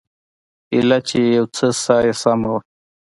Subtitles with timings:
[0.73, 2.59] ايله چې يو څه ساه يې سمه وه.